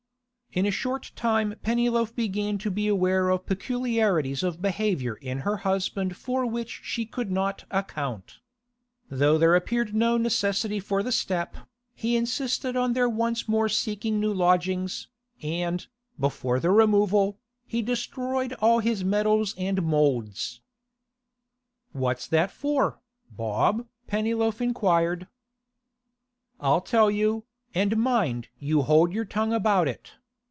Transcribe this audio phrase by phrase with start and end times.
[0.53, 5.55] In a short time Pennyloaf began to be aware of peculiarities of behaviour in her
[5.63, 8.39] husband for which she could not account.
[9.09, 11.55] Though there appeared no necessity for the step,
[11.95, 15.07] he insisted on their once more seeking new lodgings,
[15.41, 15.87] and,
[16.19, 20.59] before the removal, he destroyed all his medals and moulds.
[21.93, 22.99] 'What's that for,
[23.31, 25.29] Bob?' Pennyloaf inquired.
[26.59, 30.11] 'I'll tell you, and mind you hold your tongue about it.